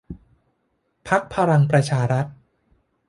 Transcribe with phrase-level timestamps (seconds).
[1.07, 2.25] พรรคพลังประชารัฐ